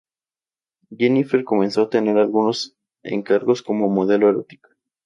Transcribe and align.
Jennifer 0.89 1.43
comenzó 1.43 1.83
a 1.83 1.89
tener 1.91 2.17
algunos 2.17 2.75
encargos 3.03 3.61
como 3.61 3.87
modelo 3.87 4.29
erótica. 4.29 4.69